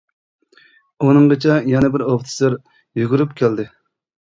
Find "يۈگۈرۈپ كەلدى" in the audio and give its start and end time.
3.03-3.71